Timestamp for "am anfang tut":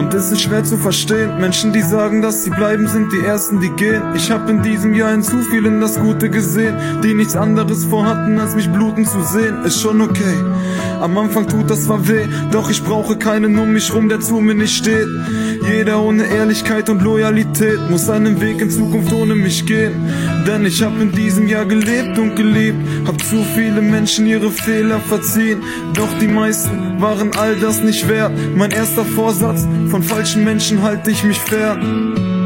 11.00-11.70